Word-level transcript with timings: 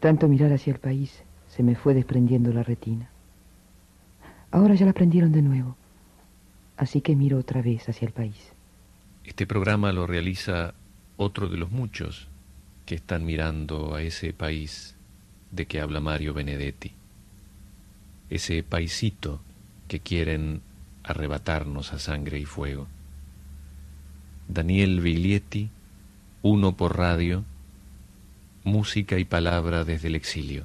tanto 0.00 0.28
mirar 0.28 0.52
hacia 0.52 0.72
el 0.72 0.80
país, 0.80 1.22
se 1.48 1.62
me 1.62 1.76
fue 1.76 1.94
desprendiendo 1.94 2.52
la 2.52 2.62
retina. 2.62 3.10
Ahora 4.50 4.74
ya 4.74 4.86
la 4.86 4.92
prendieron 4.92 5.30
de 5.30 5.42
nuevo, 5.42 5.76
así 6.76 7.00
que 7.00 7.14
miro 7.14 7.38
otra 7.38 7.62
vez 7.62 7.88
hacia 7.88 8.06
el 8.06 8.12
país. 8.12 8.52
Este 9.24 9.46
programa 9.46 9.92
lo 9.92 10.06
realiza 10.06 10.74
otro 11.16 11.48
de 11.48 11.58
los 11.58 11.70
muchos 11.70 12.28
que 12.86 12.94
están 12.96 13.24
mirando 13.24 13.94
a 13.94 14.02
ese 14.02 14.32
país 14.32 14.96
de 15.52 15.66
que 15.66 15.80
habla 15.80 16.00
Mario 16.00 16.34
Benedetti, 16.34 16.92
ese 18.30 18.62
paisito 18.62 19.40
que 19.86 20.00
quieren 20.00 20.62
arrebatarnos 21.04 21.92
a 21.92 21.98
sangre 21.98 22.38
y 22.38 22.44
fuego. 22.44 22.88
Daniel 24.48 25.00
Viglietti, 25.00 25.70
uno 26.42 26.76
por 26.76 26.96
radio, 26.96 27.44
música 28.64 29.18
y 29.18 29.24
palabra 29.24 29.84
desde 29.84 30.08
el 30.08 30.14
exilio. 30.14 30.64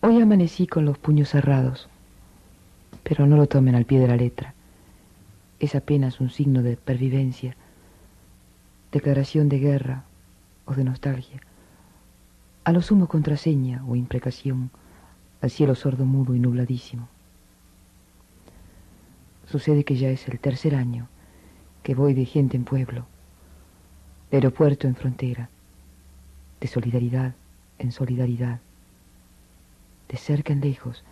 Hoy 0.00 0.20
amanecí 0.20 0.66
con 0.66 0.84
los 0.84 0.98
puños 0.98 1.28
cerrados, 1.28 1.88
pero 3.04 3.26
no 3.26 3.36
lo 3.36 3.46
tomen 3.46 3.76
al 3.76 3.84
pie 3.84 4.00
de 4.00 4.08
la 4.08 4.16
letra. 4.16 4.54
Es 5.60 5.76
apenas 5.76 6.20
un 6.20 6.30
signo 6.30 6.62
de 6.62 6.76
pervivencia, 6.76 7.54
declaración 8.90 9.48
de 9.48 9.60
guerra 9.60 10.04
o 10.64 10.74
de 10.74 10.82
nostalgia. 10.82 11.40
A 12.64 12.72
lo 12.72 12.82
sumo 12.82 13.06
contraseña 13.06 13.84
o 13.86 13.94
imprecación 13.94 14.70
al 15.40 15.50
cielo 15.50 15.74
sordo, 15.76 16.04
mudo 16.04 16.34
y 16.34 16.40
nubladísimo. 16.40 17.08
Sucede 19.46 19.84
que 19.84 19.96
ya 19.96 20.08
es 20.08 20.26
el 20.28 20.40
tercer 20.40 20.74
año 20.74 21.08
que 21.82 21.94
voy 21.94 22.14
de 22.14 22.24
gente 22.24 22.56
en 22.56 22.64
pueblo, 22.64 23.06
aeropuerto 24.32 24.86
en 24.86 24.94
frontera, 24.94 25.48
de 26.62 26.68
solidaridad 26.68 27.34
en 27.80 27.90
solidaridad, 27.90 28.60
de 30.08 30.16
cerca 30.16 30.52
en 30.52 30.60
lejos, 30.60 31.02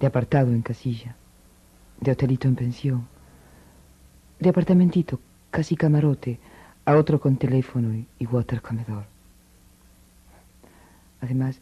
de 0.00 0.08
apartado 0.08 0.50
en 0.50 0.62
casilla, 0.62 1.14
de 2.00 2.10
hotelito 2.10 2.48
en 2.48 2.56
pensión, 2.56 3.06
de 4.40 4.48
apartamentito, 4.48 5.20
casi 5.52 5.76
camarote, 5.76 6.40
a 6.84 6.96
otro 6.96 7.20
con 7.20 7.36
teléfono 7.36 7.94
y, 8.18 8.26
water 8.26 8.60
comedor. 8.60 9.04
Además, 11.20 11.60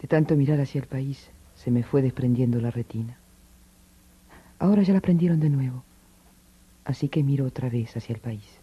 de 0.00 0.06
tanto 0.06 0.36
mirar 0.36 0.60
hacia 0.60 0.80
el 0.80 0.86
país, 0.86 1.28
se 1.56 1.72
me 1.72 1.82
fue 1.82 2.02
desprendiendo 2.02 2.60
la 2.60 2.70
retina. 2.70 3.18
Ahora 4.60 4.82
ya 4.82 4.94
la 4.94 5.00
prendieron 5.00 5.40
de 5.40 5.50
nuevo, 5.50 5.82
así 6.84 7.08
que 7.08 7.24
miro 7.24 7.46
otra 7.46 7.68
vez 7.68 7.96
hacia 7.96 8.14
el 8.14 8.20
país. 8.20 8.57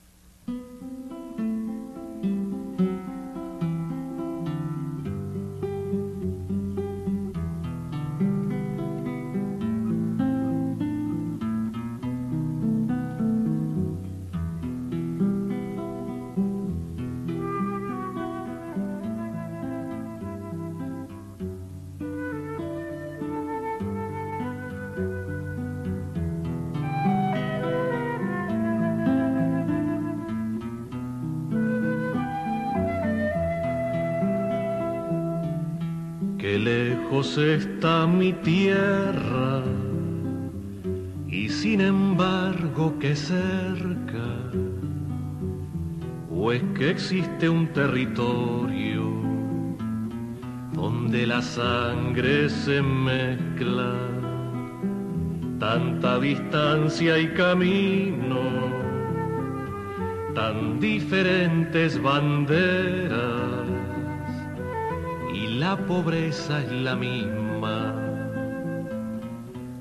Está 37.38 38.08
mi 38.08 38.34
tierra 38.34 39.62
y 41.28 41.50
sin 41.50 41.82
embargo 41.82 42.98
que 43.00 43.16
cerca, 43.16 44.30
o 46.30 46.52
es 46.52 46.64
que 46.76 46.92
existe 46.92 47.50
un 47.50 47.68
territorio 47.68 49.04
donde 50.74 51.28
la 51.28 51.42
sangre 51.42 52.50
se 52.50 52.82
mezcla, 52.82 53.94
tanta 55.60 56.20
distancia 56.20 57.18
y 57.20 57.28
camino, 57.34 58.40
tan 60.34 60.80
diferentes 60.80 62.02
banderas 62.02 63.25
la 65.76 65.86
pobreza 65.88 66.62
es 66.62 66.72
la 66.72 66.96
misma. 66.96 67.94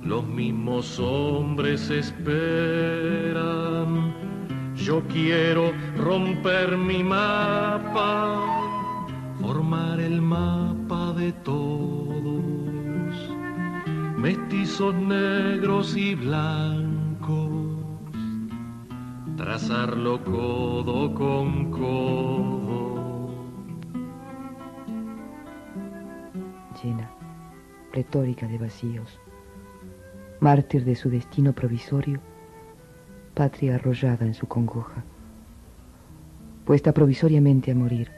Los 0.02 0.24
mismos 0.24 0.98
hombres 0.98 1.88
esperan. 1.88 3.44
Yo 4.74 5.02
quiero 5.06 5.72
romper 5.96 6.76
mi 6.76 7.04
mapa, 7.04 8.40
formar 9.40 10.00
el 10.00 10.20
mapa 10.20 11.12
de 11.12 11.32
todos, 11.44 13.14
mestizos 14.16 14.94
negros 14.96 15.96
y 15.96 16.16
blancos, 16.16 17.78
trazarlo 19.36 20.22
codo 20.24 21.14
con 21.14 21.70
codo 21.70 22.63
pletórica 27.94 28.48
de 28.48 28.58
vacíos. 28.58 29.20
Mártir 30.40 30.84
de 30.84 30.96
su 30.96 31.10
destino 31.10 31.52
provisorio, 31.52 32.18
patria 33.34 33.76
arrollada 33.76 34.26
en 34.26 34.34
su 34.34 34.48
congoja, 34.48 35.04
puesta 36.64 36.92
provisoriamente 36.92 37.70
a 37.70 37.76
morir, 37.76 38.10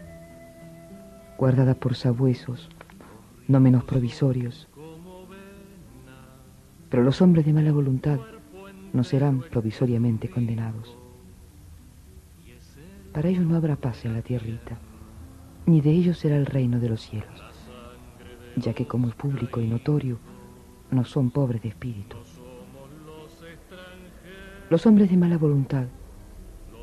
guardada 1.36 1.75
por 1.75 1.94
sabuesos, 1.94 2.70
no 3.48 3.60
menos 3.60 3.84
provisorios. 3.84 4.66
Pero 6.88 7.03
los 7.03 7.20
hombres 7.20 7.44
de 7.44 7.53
mala 7.53 7.70
voluntad 7.70 8.19
no 8.94 9.04
serán 9.04 9.42
provisoriamente 9.42 10.31
condenados. 10.31 10.97
Para 13.12 13.28
ellos 13.28 13.44
no 13.44 13.56
habrá 13.56 13.76
paz 13.76 14.06
en 14.06 14.15
la 14.15 14.22
tierrita, 14.22 14.78
ni 15.66 15.82
de 15.82 15.91
ellos 15.91 16.16
será 16.16 16.36
el 16.38 16.47
reino 16.47 16.81
de 16.81 16.88
los 16.88 17.03
cielos 17.03 17.56
ya 18.56 18.72
que 18.75 18.87
como 18.87 19.09
es 19.09 19.15
público 19.15 19.61
y 19.61 19.69
notorio, 19.69 20.19
no 20.91 21.05
son 21.05 21.31
pobres 21.31 21.62
de 21.62 21.69
espíritu. 21.69 22.17
Los 24.71 24.87
hombres 24.87 25.11
de 25.11 25.17
mala 25.17 25.39
voluntad 25.39 25.87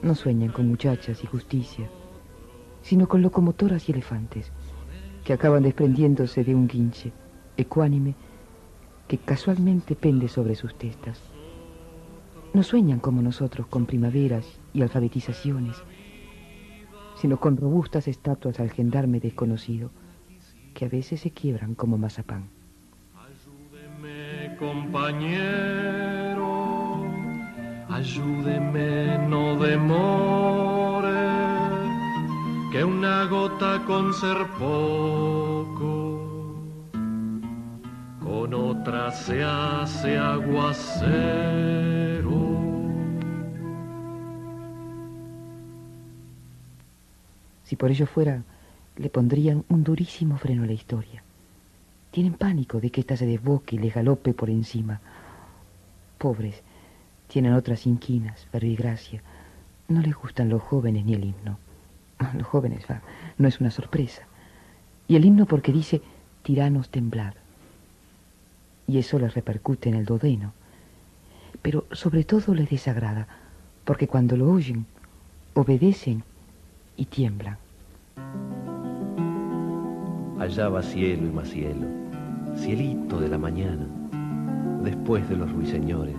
no 0.01 0.15
sueñan 0.15 0.51
con 0.51 0.67
muchachas 0.67 1.23
y 1.23 1.27
justicia, 1.27 1.89
sino 2.81 3.07
con 3.07 3.21
locomotoras 3.21 3.89
y 3.89 3.91
elefantes, 3.91 4.51
que 5.23 5.33
acaban 5.33 5.63
desprendiéndose 5.63 6.43
de 6.43 6.53
un 6.53 6.67
guinche 6.67 7.11
ecuánime 7.57 8.15
que 9.07 9.17
casualmente 9.17 9.95
pende 9.95 10.27
sobre 10.27 10.55
sus 10.55 10.75
testas. 10.77 11.21
No 12.53 12.63
sueñan 12.63 12.99
como 12.99 13.21
nosotros 13.21 13.67
con 13.67 13.85
primaveras 13.85 14.59
y 14.73 14.81
alfabetizaciones, 14.81 15.75
sino 17.15 17.39
con 17.39 17.57
robustas 17.57 18.07
estatuas 18.07 18.59
al 18.59 18.71
gendarme 18.71 19.19
desconocido, 19.19 19.91
que 20.73 20.85
a 20.85 20.89
veces 20.89 21.21
se 21.21 21.31
quiebran 21.31 21.75
como 21.75 21.97
mazapán. 21.97 22.49
Ayúdeme, 23.15 24.55
compañero, 24.57 26.43
ayúdeme, 27.89 29.27
no 29.29 29.55
demore, 29.57 31.29
que 32.71 32.83
una 32.83 33.25
gota 33.25 33.83
con 33.85 34.13
ser 34.13 34.47
poco, 34.59 36.19
con 38.21 38.53
otra 38.53 39.11
se 39.11 39.43
hace 39.43 40.17
aguacero. 40.17 41.53
Si 47.63 47.75
por 47.75 47.91
ello 47.91 48.05
fuera 48.05 48.43
le 48.97 49.09
pondrían 49.09 49.63
un 49.69 49.83
durísimo 49.83 50.37
freno 50.37 50.63
a 50.63 50.67
la 50.67 50.73
historia. 50.73 51.23
Tienen 52.11 52.33
pánico 52.33 52.79
de 52.79 52.91
que 52.91 53.01
ésta 53.01 53.17
se 53.17 53.25
desboque 53.25 53.75
y 53.75 53.79
le 53.79 53.89
galope 53.89 54.33
por 54.33 54.49
encima. 54.49 55.01
Pobres, 56.17 56.61
tienen 57.27 57.53
otras 57.53 57.87
inquinas, 57.87 58.47
gracia. 58.51 59.21
No 59.87 60.01
les 60.01 60.13
gustan 60.13 60.49
los 60.49 60.61
jóvenes 60.61 61.05
ni 61.05 61.15
el 61.15 61.25
himno. 61.25 61.57
Los 62.37 62.47
jóvenes, 62.47 62.85
va, 62.89 63.01
no 63.37 63.47
es 63.47 63.59
una 63.59 63.71
sorpresa. 63.71 64.21
Y 65.07 65.15
el 65.15 65.25
himno 65.25 65.45
porque 65.45 65.71
dice 65.71 66.01
tiranos 66.43 66.89
temblad. 66.89 67.33
Y 68.87 68.99
eso 68.99 69.17
les 69.17 69.33
repercute 69.33 69.89
en 69.89 69.95
el 69.95 70.05
dodeno. 70.05 70.53
Pero 71.61 71.87
sobre 71.91 72.23
todo 72.23 72.53
les 72.53 72.69
desagrada, 72.69 73.27
porque 73.85 74.07
cuando 74.07 74.37
lo 74.37 74.51
oyen, 74.51 74.85
obedecen 75.53 76.23
y 76.95 77.05
tiemblan. 77.05 77.57
Allá 80.43 80.67
va 80.67 80.83
cielo 80.83 81.25
y 81.25 81.31
más 81.31 81.47
cielo, 81.47 81.87
cielito 82.57 83.17
de 83.19 83.29
la 83.29 83.37
mañana, 83.37 83.87
después 84.83 85.27
de 85.29 85.37
los 85.37 85.49
ruiseñores, 85.53 86.17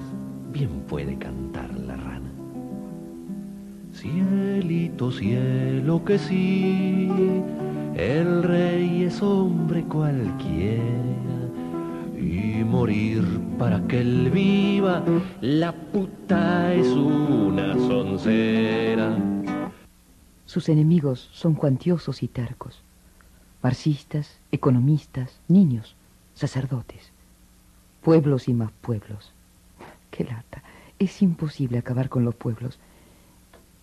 bien 0.50 0.70
puede 0.88 1.18
cantar 1.18 1.70
la 1.78 1.94
rana. 1.96 2.30
Cielito, 3.92 5.12
cielo 5.12 6.02
que 6.06 6.18
sí, 6.18 7.10
el 7.96 8.42
rey 8.42 9.04
es 9.04 9.22
hombre 9.22 9.84
cualquiera 9.84 10.82
y 12.18 12.64
morir 12.64 13.22
para 13.58 13.86
que 13.86 14.00
él 14.00 14.30
viva, 14.30 15.02
la 15.42 15.72
puta 15.72 16.72
es 16.72 16.86
una 16.88 17.74
soncera. 17.74 19.18
Sus 20.46 20.70
enemigos 20.70 21.28
son 21.32 21.54
cuantiosos 21.54 22.22
y 22.22 22.28
tercos, 22.28 22.82
marxistas, 23.64 24.38
economistas, 24.52 25.40
niños, 25.48 25.96
sacerdotes, 26.34 27.12
pueblos 28.02 28.46
y 28.46 28.52
más 28.52 28.70
pueblos. 28.82 29.32
¡Qué 30.10 30.24
lata! 30.24 30.62
Es 30.98 31.22
imposible 31.22 31.78
acabar 31.78 32.10
con 32.10 32.26
los 32.26 32.34
pueblos. 32.34 32.78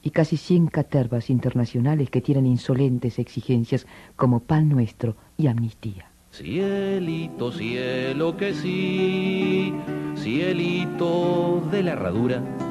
Y 0.03 0.11
casi 0.11 0.37
cien 0.37 0.67
catervas 0.67 1.31
internacionales 1.31 2.11
que 2.11 2.21
tienen 2.21 2.45
insolentes 2.45 3.17
exigencias 3.17 3.87
como 4.15 4.39
pan 4.39 4.69
nuestro 4.69 5.15
y 5.35 5.47
amnistía. 5.47 6.11
Cielito, 6.31 7.51
cielo 7.51 8.37
que 8.37 8.53
sí, 8.53 9.73
cielito 10.15 11.67
de 11.71 11.83
la 11.83 11.93
herradura. 11.93 12.70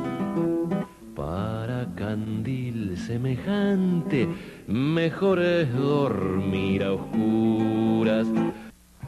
Para 1.20 1.86
candil 1.96 2.96
semejante, 2.96 4.26
mejor 4.66 5.38
es 5.38 5.70
dormir 5.70 6.82
a 6.82 6.94
oscuras. 6.94 8.26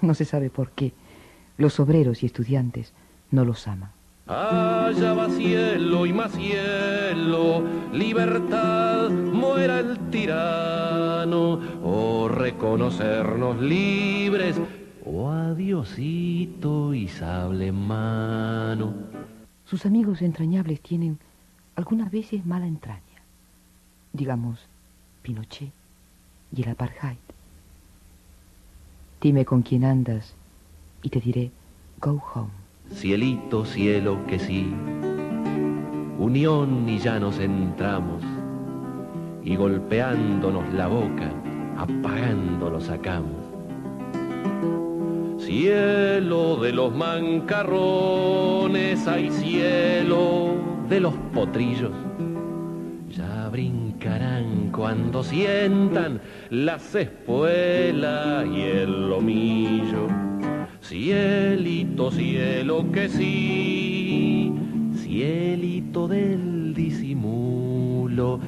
No 0.03 0.13
se 0.13 0.27
sabe 0.27 0.51
por 0.51 0.73
qué. 0.73 0.93
Los 1.57 1.81
obreros 1.81 2.23
y 2.23 2.27
estudiantes 2.27 2.93
no 3.31 3.47
los 3.47 3.67
aman. 3.67 3.93
Allá 4.27 5.15
va 5.15 5.31
cielo 5.31 6.05
y 6.05 6.13
más 6.13 6.33
cielo, 6.33 7.65
libertad, 7.95 9.09
muera 9.09 9.81
el 9.81 9.99
tirano, 10.11 11.61
o 11.83 12.29
reconocernos 12.29 13.59
libres, 13.59 14.61
o 15.07 15.31
adiosito 15.31 16.93
y 16.93 17.09
sable 17.09 17.69
en 17.69 17.75
mano. 17.75 18.93
Sus 19.65 19.87
amigos 19.87 20.21
entrañables 20.21 20.83
tienen 20.83 21.19
algunas 21.77 22.11
veces 22.11 22.45
mala 22.45 22.67
entraña. 22.67 23.01
Digamos, 24.13 24.59
Pinochet 25.23 25.73
y 26.55 26.63
el 26.63 26.71
apartheid. 26.71 27.17
Dime 29.21 29.45
con 29.45 29.63
quién 29.63 29.85
andas 29.85 30.35
y 31.03 31.09
te 31.09 31.21
diré, 31.21 31.51
go 32.01 32.23
home. 32.35 32.51
Cielito, 32.93 33.65
cielo 33.65 34.19
que 34.27 34.39
sí, 34.39 34.73
unión 36.19 36.89
y 36.89 36.99
ya 36.99 37.19
nos 37.19 37.39
entramos, 37.39 38.23
y 39.45 39.57
golpeándonos 39.57 40.73
la 40.75 40.89
boca, 40.89 41.31
apagándolo 41.79 42.81
sacamos. 42.81 43.47
Cielo 45.39 46.57
de 46.57 46.73
los 46.73 46.95
mancarrones, 46.95 49.07
hay 49.07 49.31
cielo 49.31 50.72
de 50.93 51.01
los 51.01 51.15
potrillos. 51.33 51.91
Ya 53.09 53.49
brincarán 53.49 54.71
cuando 54.71 55.23
sientan 55.23 56.21
las 56.51 56.95
espuelas 56.95 58.47
y 58.47 58.61
el 58.61 59.09
lomillo. 59.09 60.09
Cielito, 60.83 62.11
cielo 62.11 62.93
que 62.93 63.09
sí, 63.09 64.53
cielito 64.95 66.09
del 66.09 66.75
disimulo, 66.75 68.39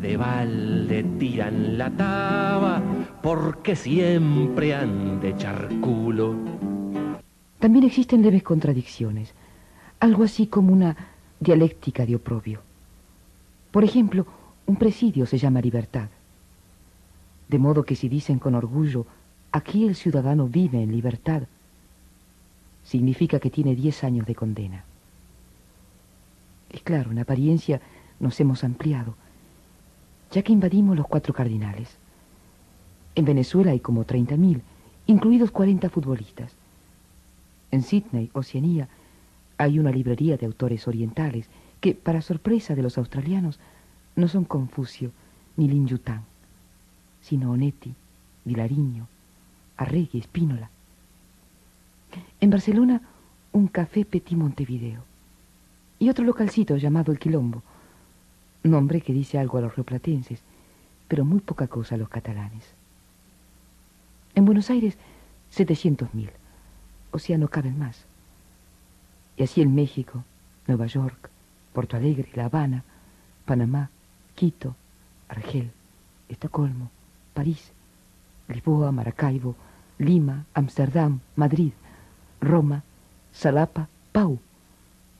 de 0.00 0.16
balde 0.16 1.02
tiran 1.18 1.76
la 1.76 1.90
taba 1.90 2.80
porque 3.20 3.74
siempre 3.74 4.76
han 4.76 5.20
de 5.20 5.30
echar 5.30 5.68
culo. 5.80 6.36
También 7.58 7.84
existen 7.84 8.22
leves 8.22 8.44
contradicciones, 8.44 9.34
algo 9.98 10.22
así 10.22 10.46
como 10.46 10.72
una 10.72 10.96
dialéctica 11.40 12.04
de 12.04 12.16
oprobio. 12.16 12.60
Por 13.72 13.82
ejemplo, 13.82 14.26
un 14.66 14.76
presidio 14.76 15.26
se 15.26 15.38
llama 15.38 15.60
libertad. 15.60 16.08
De 17.48 17.58
modo 17.58 17.82
que 17.82 17.96
si 17.96 18.08
dicen 18.08 18.38
con 18.38 18.54
orgullo, 18.54 19.06
aquí 19.50 19.86
el 19.86 19.96
ciudadano 19.96 20.46
vive 20.46 20.82
en 20.82 20.92
libertad, 20.92 21.42
significa 22.84 23.40
que 23.40 23.50
tiene 23.50 23.74
diez 23.74 24.04
años 24.04 24.26
de 24.26 24.34
condena. 24.34 24.84
Y 26.72 26.78
claro, 26.78 27.10
en 27.10 27.18
apariencia 27.18 27.80
nos 28.20 28.38
hemos 28.38 28.62
ampliado, 28.62 29.14
ya 30.30 30.42
que 30.42 30.52
invadimos 30.52 30.96
los 30.96 31.08
cuatro 31.08 31.34
cardinales. 31.34 31.96
En 33.14 33.24
Venezuela 33.24 33.72
hay 33.72 33.80
como 33.80 34.04
30.000, 34.04 34.60
incluidos 35.06 35.50
40 35.50 35.90
futbolistas. 35.90 36.52
En 37.72 37.82
Sydney, 37.82 38.30
Oceanía, 38.32 38.88
hay 39.60 39.78
una 39.78 39.90
librería 39.90 40.38
de 40.38 40.46
autores 40.46 40.88
orientales 40.88 41.46
que, 41.82 41.94
para 41.94 42.22
sorpresa 42.22 42.74
de 42.74 42.82
los 42.82 42.96
australianos, 42.96 43.60
no 44.16 44.26
son 44.26 44.46
Confucio 44.46 45.12
ni 45.58 45.68
Lin 45.68 45.86
Yutang, 45.86 46.22
sino 47.20 47.50
Onetti, 47.50 47.94
Vilariño, 48.46 49.06
Arregui, 49.76 50.18
Espínola. 50.18 50.70
En 52.40 52.48
Barcelona, 52.48 53.02
un 53.52 53.66
café 53.66 54.06
Petit 54.06 54.34
Montevideo 54.34 55.04
y 55.98 56.08
otro 56.08 56.24
localcito 56.24 56.78
llamado 56.78 57.12
El 57.12 57.18
Quilombo, 57.18 57.62
nombre 58.62 59.02
que 59.02 59.12
dice 59.12 59.38
algo 59.38 59.58
a 59.58 59.60
los 59.60 59.76
rioplatenses, 59.76 60.40
pero 61.06 61.26
muy 61.26 61.40
poca 61.40 61.66
cosa 61.66 61.96
a 61.96 61.98
los 61.98 62.08
catalanes. 62.08 62.64
En 64.34 64.46
Buenos 64.46 64.70
Aires, 64.70 64.96
700.000, 65.54 66.30
o 67.10 67.18
sea, 67.18 67.36
no 67.36 67.48
caben 67.48 67.78
más. 67.78 68.06
Y 69.40 69.44
así 69.44 69.62
en 69.62 69.74
México, 69.74 70.22
Nueva 70.66 70.84
York, 70.84 71.30
Porto 71.72 71.96
Alegre, 71.96 72.28
La 72.34 72.44
Habana, 72.44 72.84
Panamá, 73.46 73.88
Quito, 74.34 74.76
Argel, 75.30 75.70
Estocolmo, 76.28 76.90
París, 77.32 77.72
Lisboa, 78.48 78.92
Maracaibo, 78.92 79.56
Lima, 79.96 80.44
Ámsterdam, 80.52 81.20
Madrid, 81.36 81.72
Roma, 82.42 82.84
Salapa, 83.32 83.88
Pau, 84.12 84.38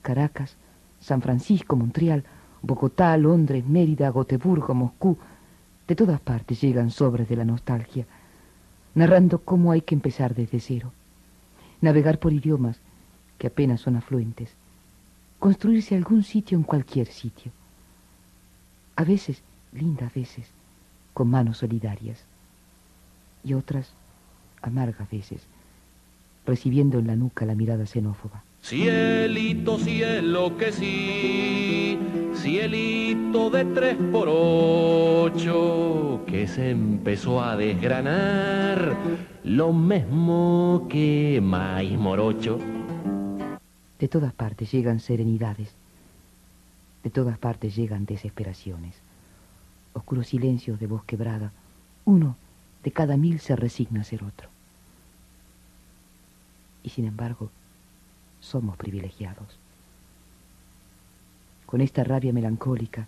Caracas, 0.02 0.54
San 1.00 1.22
Francisco, 1.22 1.74
Montreal, 1.74 2.22
Bogotá, 2.60 3.16
Londres, 3.16 3.64
Mérida, 3.66 4.10
Gotemburgo, 4.10 4.74
Moscú. 4.74 5.16
De 5.88 5.96
todas 5.96 6.20
partes 6.20 6.60
llegan 6.60 6.90
sobres 6.90 7.26
de 7.26 7.36
la 7.36 7.46
nostalgia, 7.46 8.04
narrando 8.94 9.38
cómo 9.38 9.72
hay 9.72 9.80
que 9.80 9.94
empezar 9.94 10.34
desde 10.34 10.60
cero, 10.60 10.92
navegar 11.80 12.18
por 12.18 12.34
idiomas 12.34 12.82
que 13.40 13.46
apenas 13.46 13.80
son 13.80 13.96
afluentes, 13.96 14.50
construirse 15.38 15.96
algún 15.96 16.22
sitio 16.22 16.58
en 16.58 16.62
cualquier 16.62 17.06
sitio. 17.06 17.50
A 18.96 19.02
veces, 19.02 19.42
lindas 19.72 20.12
veces, 20.12 20.46
con 21.14 21.28
manos 21.30 21.56
solidarias, 21.56 22.26
y 23.42 23.54
otras 23.54 23.94
amargas 24.60 25.10
veces, 25.10 25.46
recibiendo 26.44 26.98
en 26.98 27.06
la 27.06 27.16
nuca 27.16 27.46
la 27.46 27.54
mirada 27.54 27.86
xenófoba. 27.86 28.44
Cielito, 28.62 29.78
cielo 29.78 30.54
que 30.58 30.70
sí, 30.70 31.98
cielito 32.34 33.48
de 33.48 33.64
tres 33.64 33.96
por 34.12 34.28
ocho, 34.30 36.20
que 36.26 36.46
se 36.46 36.68
empezó 36.72 37.42
a 37.42 37.56
desgranar, 37.56 38.98
lo 39.44 39.72
mismo 39.72 40.86
que 40.90 41.40
maíz 41.42 41.98
morocho. 41.98 42.58
De 44.00 44.08
todas 44.08 44.32
partes 44.32 44.72
llegan 44.72 44.98
serenidades, 44.98 45.74
de 47.04 47.10
todas 47.10 47.36
partes 47.36 47.76
llegan 47.76 48.06
desesperaciones, 48.06 48.96
oscuros 49.92 50.28
silencios 50.28 50.80
de 50.80 50.86
voz 50.86 51.04
quebrada, 51.04 51.52
uno 52.06 52.36
de 52.82 52.92
cada 52.92 53.18
mil 53.18 53.40
se 53.40 53.54
resigna 53.56 54.00
a 54.00 54.04
ser 54.04 54.24
otro. 54.24 54.48
Y 56.82 56.88
sin 56.88 57.04
embargo, 57.04 57.50
somos 58.40 58.78
privilegiados. 58.78 59.58
Con 61.66 61.82
esta 61.82 62.02
rabia 62.02 62.32
melancólica, 62.32 63.06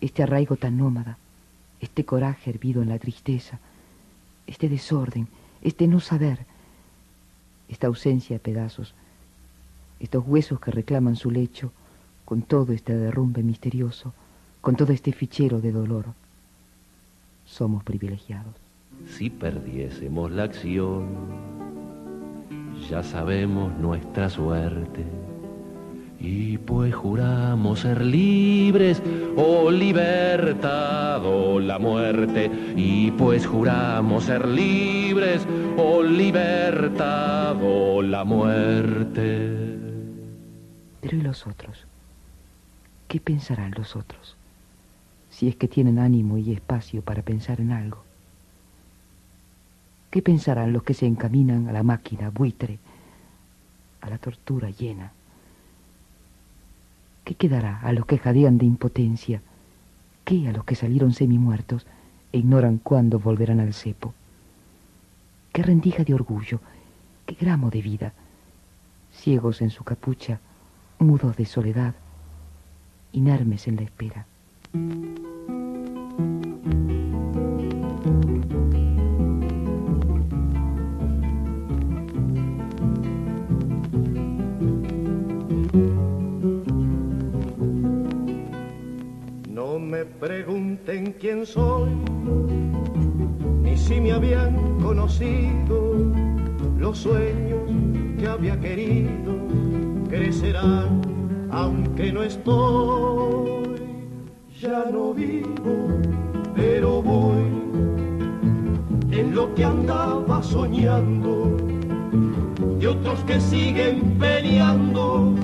este 0.00 0.24
arraigo 0.24 0.56
tan 0.56 0.76
nómada, 0.76 1.18
este 1.80 2.04
coraje 2.04 2.50
hervido 2.50 2.82
en 2.82 2.88
la 2.88 2.98
tristeza, 2.98 3.60
este 4.48 4.68
desorden, 4.68 5.28
este 5.62 5.86
no 5.86 6.00
saber, 6.00 6.46
esta 7.68 7.86
ausencia 7.86 8.34
de 8.34 8.40
pedazos, 8.40 8.92
estos 10.00 10.24
huesos 10.26 10.58
que 10.58 10.70
reclaman 10.70 11.16
su 11.16 11.30
lecho, 11.30 11.72
con 12.24 12.42
todo 12.42 12.72
este 12.72 12.96
derrumbe 12.96 13.42
misterioso, 13.42 14.12
con 14.60 14.76
todo 14.76 14.92
este 14.92 15.12
fichero 15.12 15.60
de 15.60 15.72
dolor, 15.72 16.06
somos 17.44 17.82
privilegiados. 17.84 18.54
si 19.06 19.30
perdiésemos 19.30 20.30
la 20.30 20.44
acción. 20.44 21.08
Ya 22.88 23.02
sabemos 23.02 23.72
nuestra 23.78 24.28
suerte. 24.30 25.04
Y 26.18 26.58
pues 26.58 26.94
juramos 26.94 27.80
ser 27.80 28.04
libres 28.04 29.02
o 29.36 29.70
libertad 29.70 31.24
o 31.24 31.58
la 31.58 31.78
muerte. 31.78 32.50
Y 32.76 33.10
pues 33.12 33.46
juramos 33.46 34.24
ser 34.24 34.46
libres 34.46 35.46
o 35.76 36.02
libertad 36.02 37.56
o 37.62 38.02
la 38.02 38.24
muerte. 38.24 39.79
Pero 41.00 41.16
¿y 41.16 41.22
los 41.22 41.46
otros? 41.46 41.86
¿Qué 43.08 43.20
pensarán 43.20 43.72
los 43.76 43.96
otros? 43.96 44.36
Si 45.30 45.48
es 45.48 45.56
que 45.56 45.68
tienen 45.68 45.98
ánimo 45.98 46.38
y 46.38 46.52
espacio 46.52 47.02
para 47.02 47.22
pensar 47.22 47.60
en 47.60 47.72
algo. 47.72 48.04
¿Qué 50.10 50.22
pensarán 50.22 50.72
los 50.72 50.82
que 50.82 50.94
se 50.94 51.06
encaminan 51.06 51.68
a 51.68 51.72
la 51.72 51.82
máquina 51.82 52.30
buitre, 52.30 52.78
a 54.00 54.10
la 54.10 54.18
tortura 54.18 54.70
llena? 54.70 55.12
¿Qué 57.24 57.34
quedará 57.34 57.80
a 57.80 57.92
los 57.92 58.06
que 58.06 58.18
jadean 58.18 58.58
de 58.58 58.66
impotencia? 58.66 59.40
¿Qué 60.24 60.48
a 60.48 60.52
los 60.52 60.64
que 60.64 60.74
salieron 60.74 61.12
semi-muertos 61.12 61.86
e 62.32 62.38
ignoran 62.38 62.78
cuándo 62.78 63.20
volverán 63.20 63.60
al 63.60 63.72
cepo? 63.72 64.14
¿Qué 65.52 65.62
rendija 65.62 66.04
de 66.04 66.14
orgullo? 66.14 66.60
¿Qué 67.26 67.36
gramo 67.40 67.70
de 67.70 67.82
vida? 67.82 68.12
Ciegos 69.12 69.62
en 69.62 69.70
su 69.70 69.84
capucha, 69.84 70.40
mudos 71.00 71.36
de 71.36 71.46
soledad, 71.46 71.94
inermes 73.12 73.66
en 73.66 73.76
la 73.76 73.82
espera. 73.82 74.26
No 89.48 89.78
me 89.78 90.04
pregunten 90.04 91.14
quién 91.18 91.46
soy, 91.46 91.90
ni 93.62 93.76
si 93.76 94.00
me 94.00 94.12
habían 94.12 94.78
conocido 94.80 95.94
los 96.78 96.98
sueños 96.98 97.62
que 98.18 98.26
había 98.26 98.60
querido 98.60 99.89
crecerán 100.10 101.00
aunque 101.52 102.12
no 102.12 102.22
estoy. 102.22 103.70
Ya 104.60 104.84
no 104.92 105.14
vivo, 105.14 106.00
pero 106.54 107.00
voy 107.00 107.46
en 109.10 109.34
lo 109.34 109.54
que 109.54 109.64
andaba 109.64 110.42
soñando 110.42 111.56
y 112.78 112.86
otros 112.86 113.20
que 113.20 113.40
siguen 113.40 114.16
peleando 114.18 115.34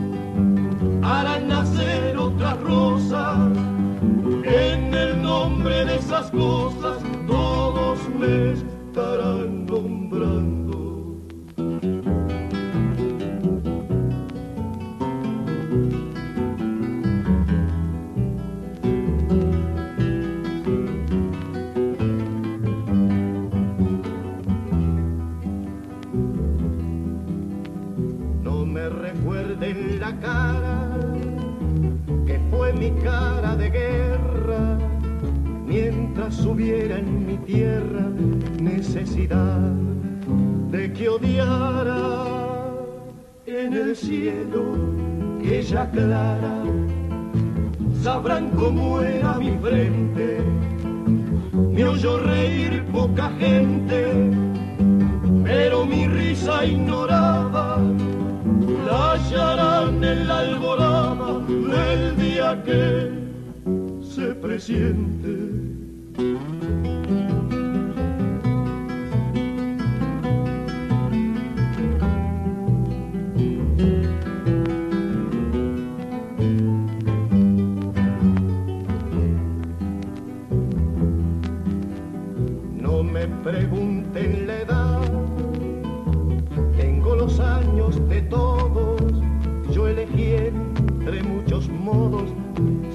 harán 1.03 1.49
nacer 1.49 2.17
otras 2.17 2.61
rosas 2.61 3.39
en 4.45 4.95
el 4.95 5.23
nombre 5.23 5.85
de 5.85 5.97
esas 5.97 6.31
cosas 6.31 6.99
todos 7.27 7.99
me 8.19 8.53
estarán 8.53 9.56
mi 32.87 33.02
cara 33.02 33.57
de 33.57 33.71
guerra. 33.71 34.78
Mientras 35.66 36.45
hubiera 36.45 36.99
en 36.99 37.26
mi 37.26 37.37
tierra 37.38 38.07
necesidad 38.61 39.73
de 40.71 40.93
que 40.93 41.09
odiara 41.09 42.14
en 43.47 43.73
el 43.73 43.97
cielo 43.97 44.62
que 45.43 45.62
ya 45.62 45.83
aclara 45.83 46.62
sabrán 48.02 48.50
cómo 48.50 49.00
era 49.00 49.35
mi 49.38 49.50
frente. 49.59 50.40
Me 51.73 51.85
oyó 51.85 52.19
reír 52.19 52.85
poca 52.93 53.31
gente 53.38 54.31
pero 55.45 55.85
mi 55.85 56.07
risa 56.07 56.64
ignorada 56.64 57.78
la 58.87 59.12
hallarán 59.12 60.05
en 60.05 60.28
la 60.28 60.38
alborada 60.38 61.40
del 61.49 62.16
día 62.16 62.62
que 62.64 63.11
se 64.00 64.26
presiente. 64.35 65.33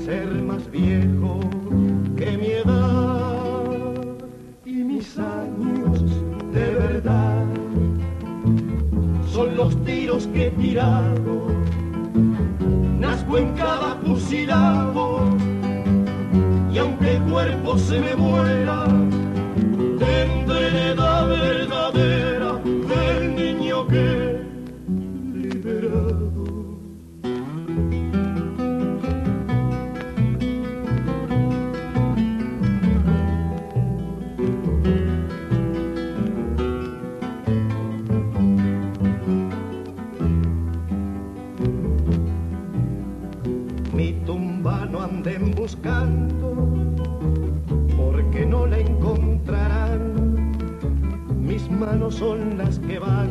Ser 0.05 0.27
más 0.41 0.70
viejo 0.72 1.39
que 2.17 2.38
mi 2.38 2.48
edad 2.48 3.93
y 4.65 4.84
mis 4.84 5.17
años 5.17 6.01
de 6.51 6.74
verdad. 6.74 7.46
Son 9.31 9.55
los 9.55 9.75
tiros 9.86 10.25
que 10.27 10.48
he 10.48 10.51
tirado, 10.51 11.48
nazco 13.00 13.38
en 13.38 13.53
cada 13.53 13.96
fusilado 14.03 15.38
y 16.74 16.77
aunque 16.79 17.17
el 17.17 17.22
cuerpo 17.24 17.77
se 17.77 18.00
me 18.00 18.15
muera, 18.15 18.88
son 52.22 52.56
las 52.56 52.78
que 52.78 53.00
van, 53.00 53.30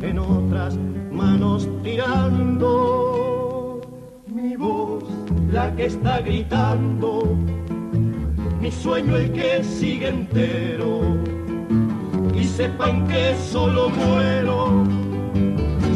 en 0.00 0.18
otras 0.20 0.78
manos 1.10 1.68
tirando. 1.82 3.80
Mi 4.28 4.54
voz, 4.54 5.02
la 5.50 5.74
que 5.74 5.86
está 5.86 6.20
gritando, 6.20 7.36
mi 8.60 8.70
sueño 8.70 9.16
el 9.16 9.32
que 9.32 9.64
sigue 9.64 10.10
entero. 10.10 11.00
Y 12.36 12.44
sepan 12.44 13.08
que 13.08 13.34
solo 13.34 13.88
muero 13.90 14.84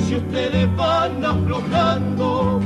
si 0.04 0.16
ustedes 0.16 0.66
van 0.76 1.24
aflojando 1.24 2.60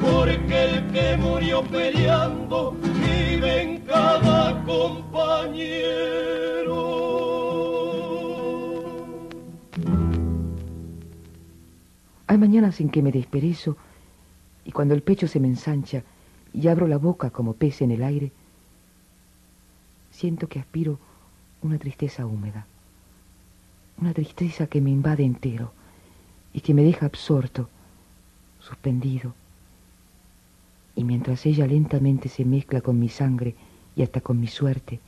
porque 0.00 0.64
el 0.68 0.86
que 0.92 1.16
murió 1.16 1.62
peleando 1.64 2.76
vive 3.04 3.62
en 3.62 3.80
cada 3.80 4.62
compañero. 4.64 6.51
Hay 12.26 12.38
mañanas 12.38 12.80
en 12.80 12.88
que 12.90 13.02
me 13.02 13.12
desperezo 13.12 13.76
y 14.64 14.72
cuando 14.72 14.94
el 14.94 15.02
pecho 15.02 15.26
se 15.26 15.40
me 15.40 15.48
ensancha 15.48 16.02
y 16.52 16.68
abro 16.68 16.86
la 16.86 16.98
boca 16.98 17.30
como 17.30 17.54
pez 17.54 17.82
en 17.82 17.90
el 17.90 18.02
aire, 18.02 18.32
siento 20.10 20.48
que 20.48 20.58
aspiro 20.58 20.98
una 21.62 21.78
tristeza 21.78 22.26
húmeda, 22.26 22.66
una 23.98 24.12
tristeza 24.12 24.66
que 24.66 24.80
me 24.80 24.90
invade 24.90 25.24
entero 25.24 25.72
y 26.52 26.60
que 26.60 26.74
me 26.74 26.82
deja 26.82 27.06
absorto, 27.06 27.68
suspendido, 28.60 29.34
y 30.94 31.04
mientras 31.04 31.46
ella 31.46 31.66
lentamente 31.66 32.28
se 32.28 32.44
mezcla 32.44 32.82
con 32.82 32.98
mi 32.98 33.08
sangre 33.08 33.54
y 33.96 34.02
hasta 34.02 34.20
con 34.20 34.38
mi 34.38 34.46
suerte, 34.46 35.00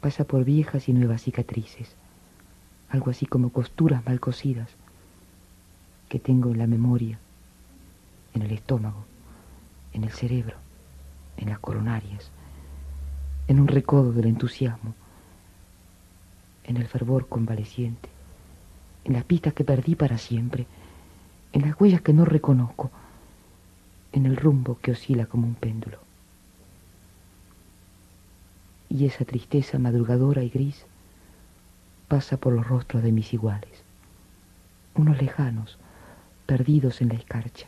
Pasa 0.00 0.22
por 0.22 0.44
viejas 0.44 0.88
y 0.88 0.92
nuevas 0.92 1.22
cicatrices, 1.22 1.96
algo 2.88 3.10
así 3.10 3.26
como 3.26 3.50
costuras 3.50 4.06
mal 4.06 4.20
cosidas 4.20 4.68
que 6.08 6.18
tengo 6.18 6.50
en 6.50 6.58
la 6.58 6.66
memoria, 6.66 7.18
en 8.34 8.42
el 8.42 8.52
estómago, 8.52 9.04
en 9.92 10.04
el 10.04 10.10
cerebro, 10.10 10.56
en 11.36 11.50
las 11.50 11.58
coronarias, 11.58 12.30
en 13.46 13.60
un 13.60 13.68
recodo 13.68 14.12
del 14.12 14.26
entusiasmo, 14.26 14.94
en 16.64 16.76
el 16.76 16.86
fervor 16.86 17.28
convaleciente, 17.28 18.08
en 19.04 19.14
las 19.14 19.24
pistas 19.24 19.54
que 19.54 19.64
perdí 19.64 19.94
para 19.94 20.18
siempre, 20.18 20.66
en 21.52 21.62
las 21.62 21.80
huellas 21.80 22.02
que 22.02 22.12
no 22.12 22.24
reconozco, 22.24 22.90
en 24.12 24.26
el 24.26 24.36
rumbo 24.36 24.78
que 24.80 24.92
oscila 24.92 25.26
como 25.26 25.46
un 25.46 25.54
péndulo. 25.54 25.98
Y 28.90 29.06
esa 29.06 29.24
tristeza 29.24 29.78
madrugadora 29.78 30.42
y 30.42 30.48
gris 30.48 30.86
pasa 32.08 32.38
por 32.38 32.54
los 32.54 32.66
rostros 32.66 33.02
de 33.02 33.12
mis 33.12 33.32
iguales, 33.34 33.82
unos 34.94 35.20
lejanos, 35.20 35.78
perdidos 36.48 37.02
en 37.02 37.08
la 37.08 37.14
escarcha, 37.14 37.66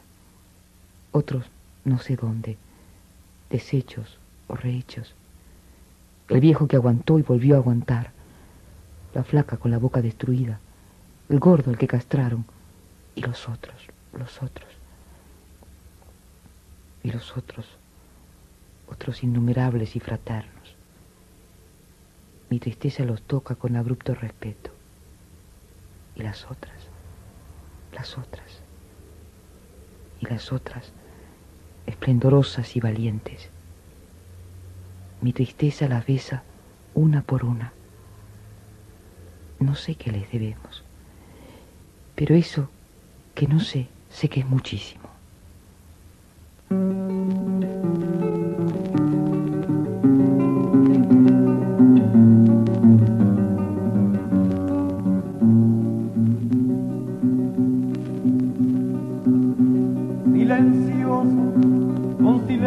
otros 1.13 1.45
no 1.85 1.99
sé 1.99 2.17
dónde, 2.17 2.57
deshechos 3.51 4.19
o 4.49 4.57
rehechos, 4.57 5.15
el 6.31 6.41
viejo 6.41 6.67
que 6.67 6.77
aguantó 6.77 7.19
y 7.19 7.23
volvió 7.23 7.57
a 7.57 7.59
aguantar, 7.59 8.13
la 9.13 9.23
flaca 9.23 9.59
con 9.59 9.71
la 9.71 9.77
boca 9.77 10.01
destruida, 10.01 10.61
el 11.29 11.39
gordo 11.39 11.71
el 11.71 11.77
que 11.77 11.89
castraron, 11.89 12.47
y 13.15 13.21
los 13.21 13.51
otros, 13.51 13.77
los 14.15 14.43
otros, 14.43 14.71
y 17.03 17.11
los 17.11 17.37
otros, 17.37 17.67
otros 18.89 19.23
innumerables 19.23 19.95
y 19.95 20.01
fraternos. 20.01 20.75
Mi 22.49 22.59
tristeza 22.59 23.05
los 23.05 23.21
toca 23.21 23.57
con 23.57 23.77
abrupto 23.77 24.15
respeto. 24.15 24.71
Y 26.17 26.23
las 26.23 26.51
otras, 26.51 26.89
las 27.93 28.19
otras, 28.19 28.63
y 30.21 30.27
las 30.27 30.53
otras, 30.53 30.93
esplendorosas 31.87 32.77
y 32.77 32.81
valientes. 32.81 33.49
Mi 35.21 35.33
tristeza 35.33 35.89
las 35.89 36.07
besa 36.07 36.43
una 36.95 37.23
por 37.23 37.45
una. 37.45 37.73
No 39.59 39.75
sé 39.75 39.95
qué 39.95 40.11
les 40.11 40.31
debemos, 40.31 40.83
pero 42.15 42.35
eso 42.35 42.71
que 43.35 43.47
no 43.47 43.61
sé, 43.61 43.89
sé 44.09 44.29
que 44.29 44.41
es 44.41 44.47
muchísimo. 44.47 45.11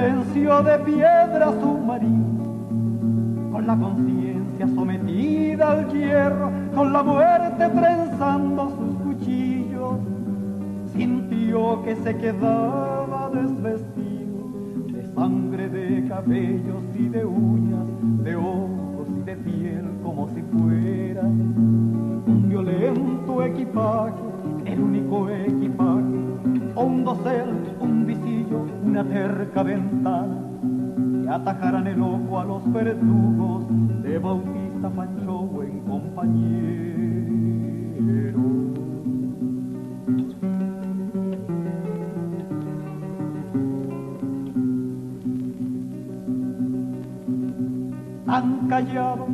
De 0.04 0.80
piedra 0.80 1.54
submarina, 1.62 2.44
con 3.52 3.66
la 3.66 3.78
conciencia 3.78 4.68
sometida 4.68 5.72
al 5.72 5.90
hierro, 5.94 6.52
con 6.76 6.92
la 6.92 7.02
muerte 7.02 7.70
trenzando 7.70 8.70
sus 8.72 8.96
cuchillos, 9.02 10.00
sintió 10.94 11.82
que 11.84 11.96
se 11.96 12.18
quedaba 12.18 13.30
desvestido 13.34 14.50
de 14.92 15.14
sangre, 15.16 15.70
de 15.70 16.08
cabellos 16.10 16.84
y 17.00 17.08
de 17.08 17.24
uñas, 17.26 17.88
de 18.24 18.36
ojos 18.36 19.08
y 19.18 19.22
de 19.22 19.36
piel, 19.38 19.86
como 20.04 20.28
si 20.30 20.42
fuera 20.42 21.22
un 21.22 22.46
violento 22.50 23.44
equipaje, 23.44 24.14
el 24.66 24.82
único 24.82 25.30
equipaje, 25.30 26.04
un 26.76 27.04
dosel, 27.06 27.48
una 28.94 29.04
terca 29.06 29.64
ventana 29.64 30.38
atajarán 31.28 31.88
el 31.88 32.00
ojo 32.00 32.40
a 32.40 32.46
los 32.46 32.72
verdugos 32.72 33.66
de 34.04 34.20
Bautista 34.20 34.88
Pancho, 34.88 35.40
buen 35.48 35.80
compañero. 35.80 37.24
Tan 48.28 48.68
callado, 48.68 49.28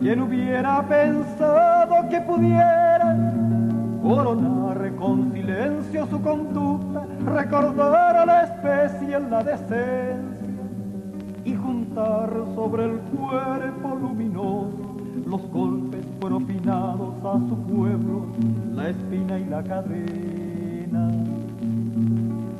quien 0.00 0.22
hubiera 0.22 0.82
pensado 0.88 2.08
que 2.10 2.20
pudiera 2.22 2.75
su 6.10 6.20
conducta, 6.20 7.06
recordar 7.24 8.16
a 8.16 8.26
la 8.26 8.42
especie 8.44 9.16
en 9.16 9.30
la 9.30 9.42
decencia 9.42 10.36
sobre 12.54 12.84
el 12.84 12.98
cuerpo 12.98 13.96
luminoso 13.98 14.96
los 15.26 15.40
golpes 15.50 16.04
propinados 16.20 17.14
a 17.24 17.38
su 17.48 17.56
pueblo, 17.56 18.26
la 18.74 18.90
espina 18.90 19.38
y 19.38 19.44
la 19.46 19.62
cadena. 19.62 21.10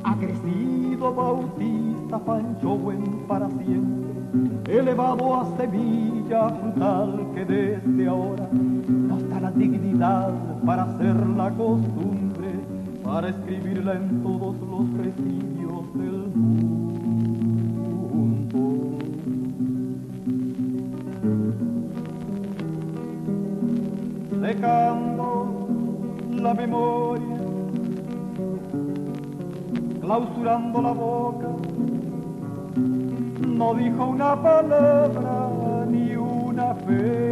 Ha 0.03 0.15
crecido 0.15 1.13
Bautista 1.13 2.17
Pancho 2.17 2.77
Buen 2.77 3.03
para 3.27 3.47
siempre, 3.47 4.79
elevado 4.79 5.35
a 5.35 5.57
semilla 5.57 6.49
frutal 6.49 7.27
que 7.35 7.45
desde 7.45 8.07
ahora 8.07 8.49
nos 8.51 9.29
da 9.29 9.39
la 9.39 9.51
dignidad 9.51 10.31
para 10.65 10.83
hacer 10.83 11.15
la 11.15 11.51
costumbre, 11.51 12.26
para 13.07 13.29
escribirla 13.29 13.93
en 13.93 14.21
todos 14.21 14.55
los 14.59 14.85
presidios 14.99 15.93
del 15.93 16.27
mundo. 16.35 16.67
secando 24.41 25.25
la 26.31 26.53
memoria, 26.53 27.37
clausurando 30.01 30.81
la 30.81 30.91
boca, 30.91 31.47
no 33.47 33.73
dijo 33.73 34.05
una 34.05 34.41
palabra 34.41 35.85
ni 35.89 36.15
una 36.15 36.75
fecha. 36.75 37.26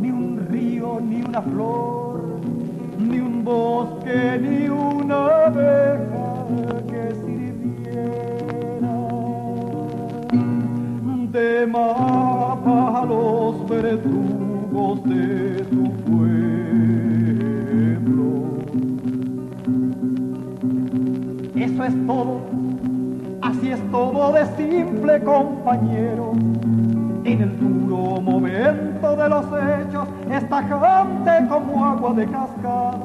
Ni 0.00 0.10
un 0.10 0.46
río, 0.50 1.00
ni 1.00 1.22
una 1.22 1.42
flor, 1.42 2.40
ni 2.98 3.18
un 3.18 3.44
bosque, 3.44 4.38
ni 4.40 4.68
una 4.68 5.46
abeja 5.46 6.30
que 6.88 7.14
sirviera 7.24 8.40
de 11.32 11.66
mapa 11.66 13.02
a 13.02 13.06
los 13.06 13.68
verdugos 13.68 15.04
de 15.04 15.64
tu 15.70 15.92
pueblo. 16.04 16.30
Eso 21.54 21.84
es 21.84 22.06
todo, 22.06 22.40
así 23.42 23.70
es 23.70 23.90
todo 23.90 24.32
de 24.32 24.46
simple 24.56 25.20
compañero. 25.22 26.32
En 27.24 27.42
el 27.42 27.58
duro 27.58 28.20
momento 28.20 29.16
de 29.16 29.28
los 29.28 29.44
hechos, 29.46 30.08
esta 30.30 30.62
gente 30.62 31.48
como 31.48 31.84
agua 31.84 32.14
de 32.14 32.26
cascada 32.26 32.98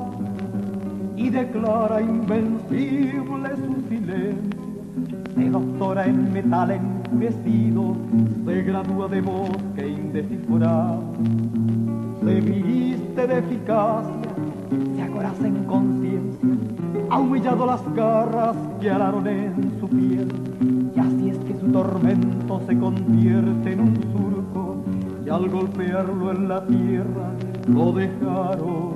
y 1.18 1.30
declara 1.30 2.02
invencible 2.02 3.50
su 3.56 3.90
silencio. 3.90 4.66
Se 5.36 5.50
doctora 5.50 6.06
en 6.06 6.32
metal 6.32 6.72
enfurecido, 6.72 7.96
se 8.46 8.62
gradúa 8.64 9.08
de 9.10 9.22
bosque 9.22 9.88
indescifrado, 9.88 11.04
se 12.24 12.42
viste 12.42 13.28
de 13.28 13.40
eficacia, 13.40 14.32
se 14.96 15.02
acoraza 15.02 15.48
en 15.48 15.64
conciencia, 15.66 16.50
ha 17.10 17.20
humillado 17.20 17.66
las 17.66 17.96
garras 17.96 18.56
que 18.80 18.90
alaron 18.90 19.28
y 19.92 21.00
así 21.00 21.30
es 21.30 21.38
que 21.40 21.54
su 21.60 21.68
tormento 21.72 22.62
se 22.68 22.78
convierte 22.78 23.74
en 23.74 23.80
un 23.80 23.96
surco, 24.14 24.84
y 25.26 25.30
al 25.30 25.50
golpearlo 25.50 26.32
en 26.32 26.48
la 26.48 26.66
tierra 26.66 27.32
lo 27.68 27.92
dejaron 27.92 28.96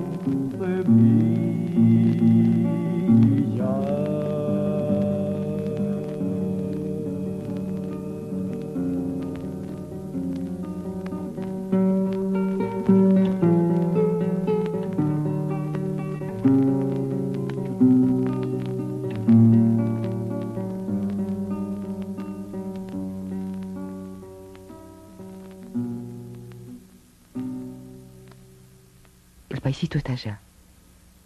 El 29.50 29.60
paisito 29.60 29.98
está 29.98 30.12
allá. 30.12 30.40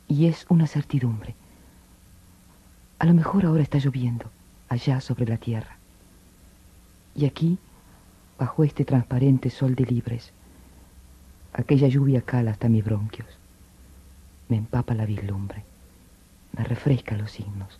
Y 0.09 0.27
es 0.27 0.47
una 0.49 0.67
certidumbre. 0.67 1.35
A 2.99 3.05
lo 3.05 3.13
mejor 3.13 3.45
ahora 3.45 3.63
está 3.63 3.79
lloviendo, 3.79 4.31
allá 4.69 5.01
sobre 5.01 5.27
la 5.27 5.37
tierra. 5.37 5.77
Y 7.15 7.27
aquí, 7.27 7.59
bajo 8.39 8.65
este 8.65 8.85
transparente 8.85 9.51
sol 9.51 9.75
de 9.75 9.85
libres, 9.85 10.33
aquella 11.53 11.87
lluvia 11.87 12.23
cala 12.23 12.53
hasta 12.53 12.69
mis 12.69 12.83
bronquios. 12.83 13.29
Me 14.49 14.57
empapa 14.57 14.95
la 14.95 15.05
vislumbre, 15.05 15.65
me 16.57 16.65
refresca 16.65 17.17
los 17.17 17.31
signos, 17.31 17.79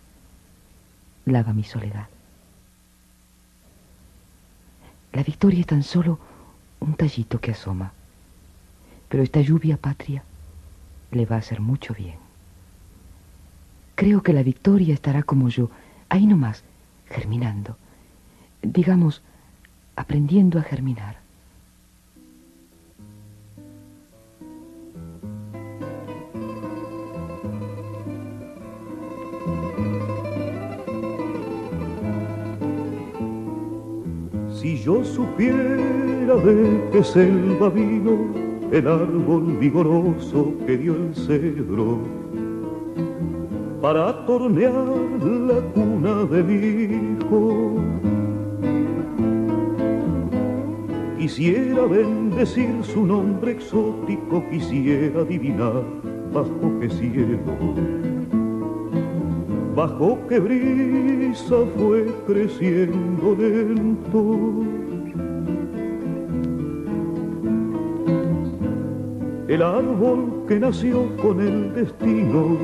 lava 1.25 1.53
mi 1.53 1.63
soledad. 1.63 2.07
La 5.11 5.23
victoria 5.23 5.61
es 5.61 5.67
tan 5.67 5.83
solo 5.83 6.19
un 6.79 6.93
tallito 6.93 7.39
que 7.39 7.51
asoma, 7.51 7.93
pero 9.09 9.23
esta 9.23 9.41
lluvia 9.41 9.77
patria 9.77 10.23
le 11.15 11.25
va 11.25 11.37
a 11.37 11.39
hacer 11.39 11.61
mucho 11.61 11.93
bien. 11.93 12.17
Creo 13.95 14.21
que 14.21 14.33
la 14.33 14.43
victoria 14.43 14.93
estará 14.93 15.23
como 15.23 15.49
yo, 15.49 15.69
ahí 16.09 16.27
nomás, 16.27 16.63
germinando. 17.05 17.77
Digamos, 18.61 19.23
aprendiendo 19.95 20.59
a 20.59 20.63
germinar. 20.63 21.23
Si 34.51 34.77
yo 34.83 35.05
supiera 35.05 36.35
de 36.35 36.89
qué 36.91 37.03
selva 37.03 37.69
vino 37.69 38.44
el 38.71 38.87
árbol 38.87 39.57
vigoroso 39.59 40.53
que 40.65 40.77
dio 40.77 40.95
el 40.95 41.15
cedro 41.15 41.99
para 43.81 44.25
tornear 44.25 44.73
la 44.73 45.61
cuna 45.73 46.23
de 46.25 46.43
mi 46.43 47.25
hijo. 47.25 47.75
Quisiera 51.19 51.85
bendecir 51.85 52.83
su 52.83 53.05
nombre 53.05 53.51
exótico, 53.51 54.43
quisiera 54.49 55.21
adivinar 55.21 55.83
bajo 56.33 56.79
qué 56.79 56.89
cielo, 56.89 57.53
bajo 59.75 60.17
qué 60.27 60.39
brisa 60.39 61.57
fue 61.77 62.05
creciendo 62.25 63.35
lento. 63.37 64.74
El 69.55 69.61
árbol 69.61 70.43
que 70.49 70.59
nació 70.59 71.15
con 71.15 71.39
el 71.39 71.73
destino 71.73 72.57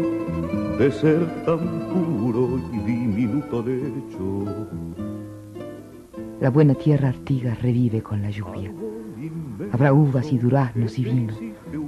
de 0.77 0.91
ser 0.91 1.25
tan 1.45 1.87
puro 1.87 2.59
y 2.73 2.79
diminuto 2.79 3.63
lecho. 3.63 4.45
La 6.41 6.49
buena 6.49 6.73
tierra 6.73 7.07
artiga 7.07 7.55
revive 7.55 8.01
con 8.01 8.21
la 8.21 8.29
lluvia. 8.29 8.73
Habrá 9.71 9.93
uvas 9.93 10.33
y 10.33 10.37
duraznos 10.37 10.99
y 10.99 11.05
vino, 11.05 11.33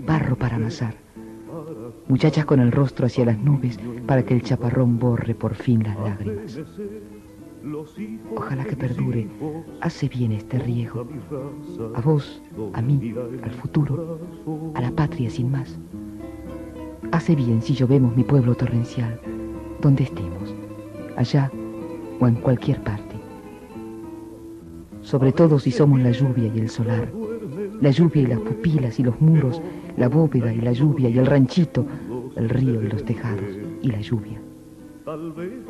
barro 0.07 0.37
para 0.37 0.55
amasar. 0.55 0.95
Muchachas 2.07 2.45
con 2.45 2.61
el 2.61 2.71
rostro 2.71 3.07
hacia 3.07 3.25
las 3.25 3.37
nubes 3.37 3.77
para 4.07 4.23
que 4.23 4.35
el 4.35 4.41
chaparrón 4.41 4.99
borre 4.99 5.35
por 5.35 5.55
fin 5.55 5.83
las 5.83 5.99
lágrimas. 5.99 6.61
Ojalá 8.35 8.65
que 8.65 8.75
perdure. 8.75 9.27
Hace 9.79 10.09
bien 10.09 10.33
este 10.33 10.59
riego. 10.59 11.07
A 11.95 12.01
vos, 12.01 12.41
a 12.73 12.81
mí, 12.81 13.13
al 13.41 13.51
futuro, 13.51 14.19
a 14.75 14.81
la 14.81 14.91
patria 14.91 15.29
sin 15.29 15.51
más. 15.51 15.79
Hace 17.11 17.35
bien 17.35 17.61
si 17.61 17.73
llovemos 17.73 18.15
mi 18.17 18.23
pueblo 18.23 18.55
torrencial, 18.55 19.19
donde 19.81 20.03
estemos, 20.03 20.53
allá 21.15 21.51
o 22.19 22.27
en 22.27 22.35
cualquier 22.35 22.83
parte. 22.83 23.15
Sobre 25.01 25.31
todo 25.31 25.59
si 25.59 25.71
somos 25.71 26.01
la 26.01 26.11
lluvia 26.11 26.51
y 26.53 26.59
el 26.59 26.69
solar, 26.69 27.11
la 27.79 27.91
lluvia 27.91 28.23
y 28.23 28.27
las 28.27 28.39
pupilas 28.39 28.99
y 28.99 29.03
los 29.03 29.19
muros, 29.21 29.61
la 29.95 30.09
bóveda 30.09 30.53
y 30.53 30.59
la 30.59 30.73
lluvia 30.73 31.09
y 31.09 31.17
el 31.17 31.25
ranchito, 31.25 31.85
el 32.35 32.49
río 32.49 32.81
y 32.81 32.87
los 32.87 33.05
tejados 33.05 33.57
y 33.81 33.91
la 33.91 34.01
lluvia. 34.01 34.42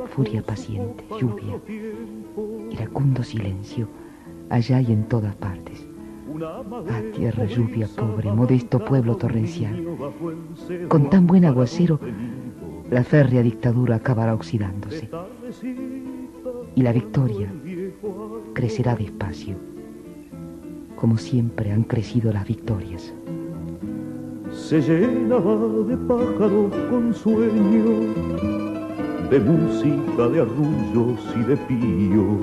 Furia 0.09 0.43
paciente, 0.43 1.03
lluvia, 1.19 1.59
iracundo 2.69 3.23
silencio, 3.23 3.87
allá 4.49 4.79
y 4.81 4.91
en 4.91 5.07
todas 5.07 5.35
partes. 5.35 5.87
Ah, 6.89 7.01
tierra, 7.15 7.45
lluvia, 7.45 7.87
pobre, 7.95 8.31
modesto 8.31 8.79
pueblo 8.79 9.15
torrencial. 9.15 9.83
Con 10.87 11.09
tan 11.09 11.25
buen 11.25 11.45
aguacero, 11.45 11.99
la 12.91 13.03
férrea 13.03 13.41
dictadura 13.41 13.95
acabará 13.95 14.35
oxidándose. 14.35 15.09
Y 16.75 16.81
la 16.83 16.91
victoria 16.91 17.51
crecerá 18.53 18.95
despacio, 18.95 19.55
como 20.95 21.17
siempre 21.17 21.71
han 21.71 21.83
crecido 21.83 22.31
las 22.31 22.47
victorias. 22.47 23.13
Se 24.51 24.79
llenaba 24.79 25.55
de 25.87 25.97
pájaros 25.97 26.71
con 26.89 27.13
sueño, 27.13 28.62
de 29.33 29.39
música, 29.39 30.27
de 30.29 30.41
arrullos 30.41 31.19
y 31.35 31.43
de 31.49 31.57
píos 31.57 32.37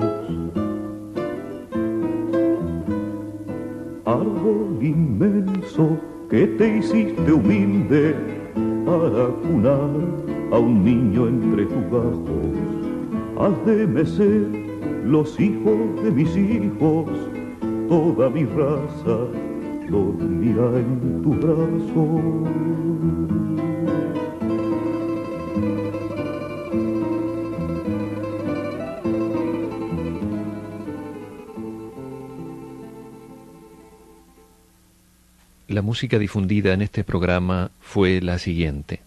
árbol 4.05 4.77
inmenso 4.81 5.97
que 6.29 6.47
te 6.47 6.79
hiciste 6.79 7.31
humilde 7.31 8.13
para 8.85 9.27
cunar 9.41 9.89
a 10.51 10.59
un 10.59 10.83
niño 10.83 11.29
entre 11.29 11.65
tus 11.65 11.89
bajos. 11.91 12.51
Haz 13.39 13.65
de 13.65 13.87
mecer 13.87 14.47
los 15.05 15.39
hijos 15.39 16.03
de 16.03 16.11
mis 16.11 16.35
hijos, 16.35 17.07
toda 17.87 18.29
mi 18.29 18.43
raza 18.43 19.17
dormirá 19.89 20.69
en 20.77 21.21
tu 21.23 21.29
brazo. 21.35 23.30
La 35.81 35.85
música 35.87 36.19
difundida 36.19 36.73
en 36.73 36.83
este 36.83 37.03
programa 37.03 37.71
fue 37.79 38.21
la 38.21 38.37
siguiente. 38.37 39.01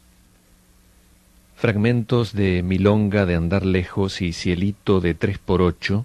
Fragmentos 1.55 2.33
de 2.33 2.65
Milonga 2.65 3.27
de 3.27 3.37
Andar 3.37 3.65
Lejos 3.65 4.21
y 4.21 4.33
Cielito 4.33 5.01
de 5.01 5.15
Tres 5.15 5.39
por 5.39 5.63
Ocho, 5.63 6.05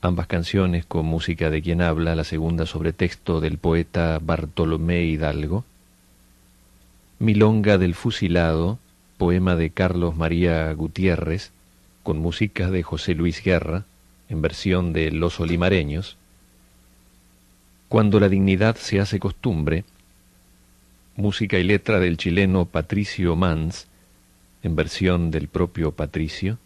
ambas 0.00 0.28
canciones 0.28 0.86
con 0.86 1.06
música 1.06 1.50
de 1.50 1.60
quien 1.60 1.82
habla, 1.82 2.14
la 2.14 2.22
segunda 2.22 2.66
sobre 2.66 2.92
texto 2.92 3.40
del 3.40 3.58
poeta 3.58 4.20
Bartolomé 4.22 5.06
Hidalgo. 5.06 5.64
Milonga 7.18 7.76
del 7.76 7.96
Fusilado, 7.96 8.78
poema 9.18 9.56
de 9.56 9.70
Carlos 9.70 10.14
María 10.14 10.72
Gutiérrez, 10.72 11.50
con 12.04 12.20
música 12.20 12.70
de 12.70 12.84
José 12.84 13.16
Luis 13.16 13.42
Guerra, 13.42 13.86
en 14.28 14.40
versión 14.40 14.92
de 14.92 15.10
Los 15.10 15.40
Olimareños. 15.40 16.16
Cuando 17.94 18.18
la 18.18 18.28
dignidad 18.28 18.74
se 18.74 18.98
hace 18.98 19.20
costumbre, 19.20 19.84
música 21.14 21.60
y 21.60 21.62
letra 21.62 22.00
del 22.00 22.16
chileno 22.16 22.64
Patricio 22.64 23.36
Mans, 23.36 23.86
en 24.64 24.74
versión 24.74 25.30
del 25.30 25.46
propio 25.46 25.92
Patricio, 25.92 26.58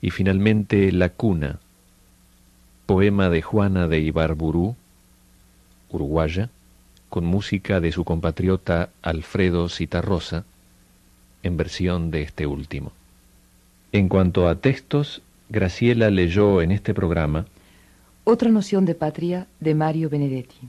y 0.00 0.10
finalmente 0.10 0.92
La 0.92 1.08
Cuna, 1.08 1.58
poema 2.86 3.30
de 3.30 3.42
Juana 3.42 3.88
de 3.88 3.98
Ibarburú, 3.98 4.76
uruguaya, 5.90 6.50
con 7.08 7.24
música 7.24 7.80
de 7.80 7.90
su 7.90 8.04
compatriota 8.04 8.90
Alfredo 9.02 9.68
Citarrosa, 9.68 10.44
en 11.42 11.56
versión 11.56 12.12
de 12.12 12.22
este 12.22 12.46
último. 12.46 12.92
En 13.90 14.08
cuanto 14.08 14.48
a 14.48 14.54
textos, 14.54 15.22
Graciela 15.48 16.10
leyó 16.10 16.62
en 16.62 16.70
este 16.70 16.94
programa 16.94 17.46
otra 18.28 18.50
noción 18.50 18.84
de 18.84 18.96
patria 18.96 19.46
de 19.60 19.72
Mario 19.76 20.10
Benedetti. 20.10 20.68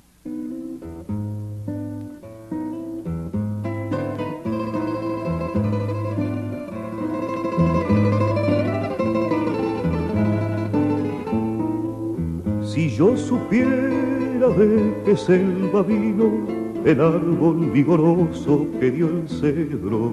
Si 12.61 12.91
yo 12.91 13.17
supiera 13.17 14.49
de 14.59 14.93
qué 15.03 15.17
selva 15.17 15.81
vino 15.81 16.45
el 16.85 17.01
árbol 17.01 17.71
vigoroso 17.71 18.67
que 18.79 18.91
dio 18.91 19.07
el 19.07 19.27
cedro 19.27 20.11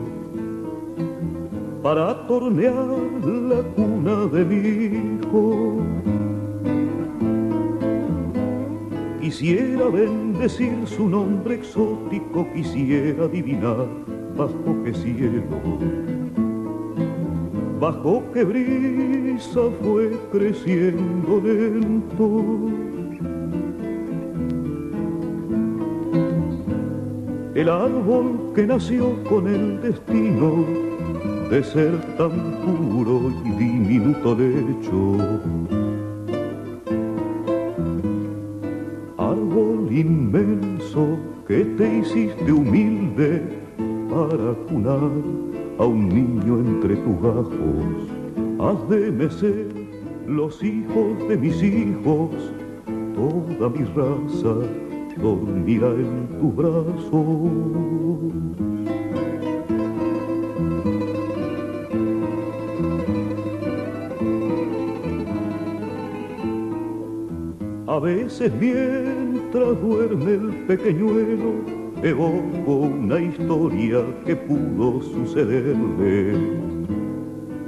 para 1.83 2.27
tornear 2.27 2.73
la 2.73 3.63
cuna 3.77 4.25
de 4.33 4.45
mi 4.47 5.27
hijo 5.27 5.85
Quisiera 9.37 9.89
bendecir 9.89 10.87
su 10.87 11.09
nombre 11.09 11.57
exótico, 11.57 12.47
quisiera 12.55 13.25
adivinar 13.25 13.89
bajo 14.37 14.85
qué 14.85 14.95
cielo, 14.95 15.43
bajo 17.81 18.23
qué 18.33 18.45
brisa 18.45 19.63
fue 19.83 20.13
creciendo 20.31 21.41
lento. 21.43 22.45
El 27.57 27.69
árbol 27.69 28.53
que 28.55 28.69
nació 28.69 29.21
con 29.25 29.49
el 29.49 29.81
destino 29.83 30.65
de 31.51 31.65
ser 31.65 32.01
tan 32.17 32.31
puro 32.63 33.33
y 33.45 33.51
diminuto 33.59 34.37
lecho 34.37 36.04
inmenso 40.01 41.19
que 41.47 41.65
te 41.65 41.99
hiciste 41.99 42.53
humilde 42.53 43.43
para 44.11 44.55
cunar 44.69 45.11
a 45.79 45.85
un 45.85 46.09
niño 46.09 46.59
entre 46.59 46.97
tus 46.97 47.21
bajos. 47.21 48.09
Haz 48.59 48.89
de 48.89 49.13
mecer 49.13 49.67
los 50.27 50.63
hijos 50.63 51.29
de 51.29 51.37
mis 51.37 51.63
hijos, 51.63 52.31
toda 53.15 53.69
mi 53.69 53.85
raza 53.85 54.55
dormirá 55.21 55.89
en 55.89 56.29
tu 56.41 56.53
brazo. 56.53 57.51
A 67.87 67.99
veces 68.01 68.59
mientras 69.55 69.81
duerme 69.81 70.33
el 70.33 70.51
pequeñuelo, 70.67 71.53
evoco 72.03 72.73
una 72.73 73.21
historia 73.21 74.05
que 74.27 74.35
pudo 74.35 75.01
sucederle. 75.01 76.35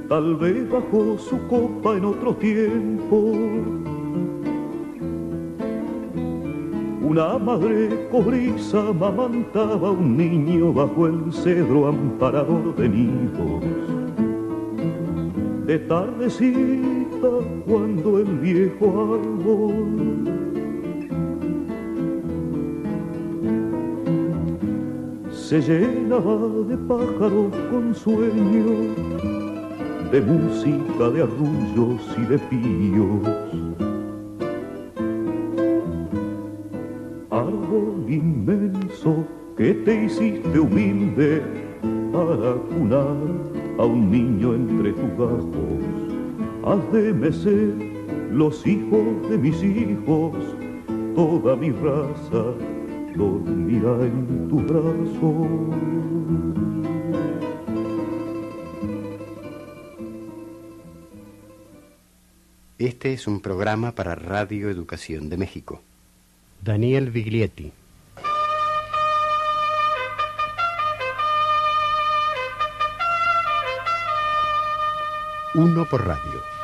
Tal 0.09 0.35
vez 0.35 0.69
bajo 0.69 1.17
su 1.17 1.37
copa 1.47 1.95
en 1.95 2.05
otro 2.05 2.35
tiempo. 2.35 3.33
Una 7.01 7.37
madre 7.37 8.07
cobriza 8.11 8.91
mamantaba 8.91 9.87
a 9.87 9.91
un 9.91 10.17
niño 10.17 10.73
bajo 10.73 11.07
el 11.07 11.31
cedro 11.31 11.87
amparador 11.87 12.75
de 12.75 12.89
nidos. 12.89 13.63
De 15.65 15.79
tardecita 15.79 17.29
cuando 17.65 18.19
el 18.19 18.39
viejo 18.39 19.15
árbol 19.15 20.36
se 25.47 25.61
llenaba 25.61 26.49
de 26.67 26.75
pájaros 26.75 27.55
con 27.71 27.95
sueño, 27.95 28.93
de 30.11 30.19
música, 30.19 31.09
de 31.09 31.21
arrullos 31.21 32.01
y 32.17 32.21
de 32.23 32.37
píos. 32.49 33.29
Árbol 37.31 38.05
inmenso 38.09 39.25
que 39.55 39.73
te 39.73 40.03
hiciste 40.03 40.59
humilde 40.59 41.41
para 42.11 42.55
cunar 42.67 43.15
a 43.77 43.85
un 43.85 44.11
niño 44.11 44.53
entre 44.53 44.91
tus 44.91 45.17
bajos 45.17 45.85
Haz 46.65 46.91
de 46.91 47.13
mecer 47.13 47.73
los 48.33 48.67
hijos 48.67 49.29
de 49.29 49.37
mis 49.37 49.63
hijos, 49.63 50.33
toda 51.15 51.55
mi 51.55 51.71
raza 51.71 52.53
dormirá 53.17 54.05
en 54.05 54.47
tu 54.47 54.59
brazo. 54.61 55.47
Este 62.77 63.13
es 63.13 63.27
un 63.27 63.41
programa 63.41 63.93
para 63.93 64.13
Radio 64.15 64.69
Educación 64.69 65.29
de 65.29 65.37
México. 65.37 65.81
Daniel 66.61 67.09
Viglietti. 67.09 67.71
Uno 75.55 75.85
por 75.85 76.05
radio. 76.05 76.56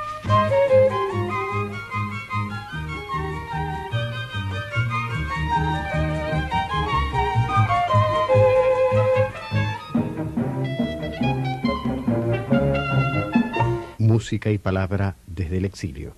Música 14.24 14.52
y 14.52 14.58
palabra 14.58 15.18
desde 15.28 15.58
el 15.58 15.66
exilio. 15.66 16.16